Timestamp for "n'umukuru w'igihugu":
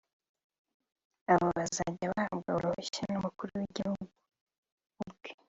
3.11-4.05